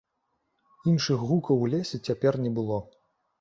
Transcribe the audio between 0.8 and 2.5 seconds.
Іншых гукаў у лесе цяпер